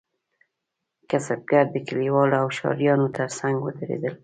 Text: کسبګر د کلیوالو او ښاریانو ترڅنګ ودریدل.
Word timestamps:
کسبګر 1.09 1.65
د 1.71 1.75
کلیوالو 1.87 2.35
او 2.41 2.47
ښاریانو 2.57 3.13
ترڅنګ 3.17 3.55
ودریدل. 3.61 4.13